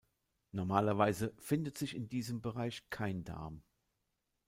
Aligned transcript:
Normalerweise 0.51 1.31
findet 1.37 1.77
sich 1.77 1.95
in 1.95 2.09
diesem 2.09 2.41
Bereich 2.41 2.89
kein 2.89 3.23
Darm. 3.23 3.61